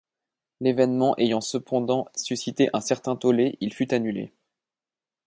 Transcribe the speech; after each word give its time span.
L'événement 0.61 1.13
ayant 1.19 1.41
cependant 1.41 2.07
suscité 2.15 2.71
un 2.73 2.81
certain 2.81 3.15
tollé, 3.15 3.55
il 3.61 3.71
fut 3.71 3.93
annulé. 3.93 4.33